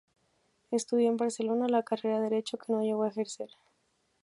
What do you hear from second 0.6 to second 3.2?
Estudió en Barcelona la carrera de Derecho, que no llegó a